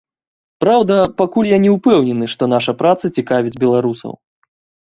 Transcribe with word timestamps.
Праўда, 0.63 0.95
пакуль 1.19 1.51
я 1.51 1.59
не 1.67 1.71
ўпэўнены, 1.75 2.31
што 2.37 2.43
наша 2.57 2.71
праца 2.83 3.05
цікавіць 3.19 3.59
беларусаў. 3.67 4.19